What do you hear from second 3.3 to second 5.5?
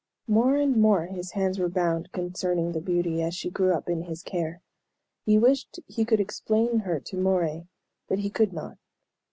she grew up in his care. He